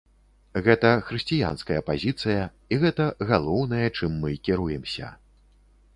Гэта 0.67 0.89
хрысціянская 1.09 1.77
пазіцыя, 1.91 2.41
і 2.73 2.81
гэта 2.85 3.07
галоўнае, 3.33 3.85
чым 4.01 4.19
мы 4.25 4.31
кіруемся. 4.49 5.07